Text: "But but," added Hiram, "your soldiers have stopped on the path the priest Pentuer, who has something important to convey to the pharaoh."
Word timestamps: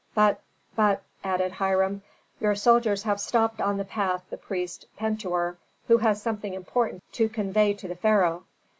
"But 0.15 0.41
but," 0.75 1.03
added 1.23 1.51
Hiram, 1.51 2.01
"your 2.39 2.55
soldiers 2.55 3.03
have 3.03 3.19
stopped 3.19 3.61
on 3.61 3.77
the 3.77 3.85
path 3.85 4.23
the 4.31 4.37
priest 4.37 4.87
Pentuer, 4.97 5.57
who 5.87 5.97
has 5.99 6.19
something 6.19 6.55
important 6.55 7.03
to 7.11 7.29
convey 7.29 7.75
to 7.75 7.87
the 7.87 7.95
pharaoh." 7.95 8.43